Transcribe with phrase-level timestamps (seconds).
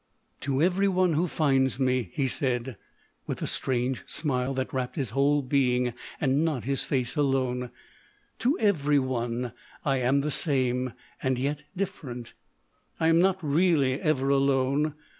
[0.39, 2.75] 44 To every one who finds me," he said,
[3.27, 7.69] with the strange smile that wrapped his whole being and not his face alone,"
[8.39, 9.53] to every one
[9.85, 11.57] I am the same, and THE OLD MAN OF
[11.89, 12.99] VISIONS 275 yet different.
[12.99, 14.95] I am not really ever alone.